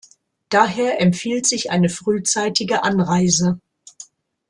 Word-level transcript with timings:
Daher 0.49 0.99
empfiehlt 0.99 1.45
sich 1.45 1.69
eine 1.69 1.87
frühzeitige 1.87 2.83
Anreise. 2.83 3.59